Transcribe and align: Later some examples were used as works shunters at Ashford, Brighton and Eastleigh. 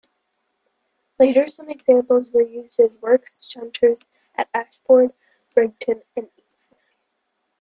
Later 1.19 1.45
some 1.45 1.69
examples 1.69 2.31
were 2.31 2.41
used 2.41 2.79
as 2.79 2.89
works 3.01 3.45
shunters 3.47 4.03
at 4.33 4.49
Ashford, 4.51 5.13
Brighton 5.53 6.01
and 6.17 6.27
Eastleigh. 6.39 6.79